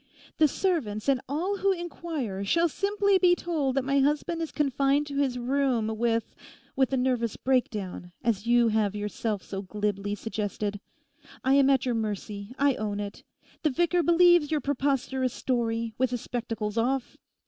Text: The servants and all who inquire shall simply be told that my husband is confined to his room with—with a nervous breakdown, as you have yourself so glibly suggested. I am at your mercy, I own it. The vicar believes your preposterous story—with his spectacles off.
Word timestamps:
The 0.39 0.47
servants 0.47 1.07
and 1.07 1.21
all 1.29 1.57
who 1.57 1.71
inquire 1.71 2.43
shall 2.43 2.67
simply 2.67 3.19
be 3.19 3.35
told 3.35 3.75
that 3.75 3.85
my 3.85 3.99
husband 3.99 4.41
is 4.41 4.51
confined 4.51 5.05
to 5.05 5.17
his 5.17 5.37
room 5.37 5.89
with—with 5.95 6.91
a 6.91 6.97
nervous 6.97 7.37
breakdown, 7.37 8.11
as 8.23 8.47
you 8.47 8.69
have 8.69 8.95
yourself 8.95 9.43
so 9.43 9.61
glibly 9.61 10.15
suggested. 10.15 10.79
I 11.43 11.53
am 11.53 11.69
at 11.69 11.85
your 11.85 11.93
mercy, 11.93 12.55
I 12.57 12.73
own 12.77 12.99
it. 12.99 13.21
The 13.61 13.69
vicar 13.69 14.01
believes 14.01 14.49
your 14.49 14.59
preposterous 14.59 15.33
story—with 15.35 16.09
his 16.09 16.21
spectacles 16.21 16.79
off. 16.79 17.15